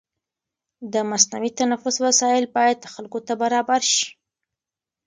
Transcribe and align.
د 0.93 0.95
مصنوعي 1.09 1.51
تنفس 1.59 1.95
وسایل 2.05 2.45
باید 2.57 2.89
خلکو 2.93 3.19
ته 3.27 3.33
برابر 3.41 3.81
شي. 3.93 4.07